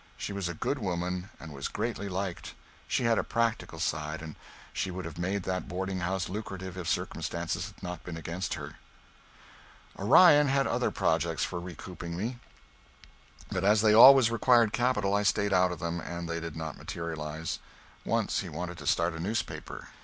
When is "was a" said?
0.33-0.55